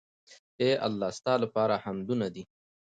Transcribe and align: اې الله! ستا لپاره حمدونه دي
اې 0.61 0.69
الله! 0.87 1.09
ستا 1.17 1.33
لپاره 1.43 1.75
حمدونه 1.83 2.27
دي 2.33 2.43